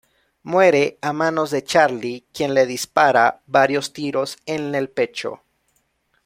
Muere 0.41 0.97
a 1.01 1.13
manos 1.13 1.51
de 1.51 1.63
Charlie, 1.63 2.25
quien 2.33 2.55
le 2.55 2.65
dispara 2.65 3.43
varios 3.45 3.93
tiros 3.93 4.39
en 4.47 4.73
el 4.73 4.89
pecho. 4.89 5.43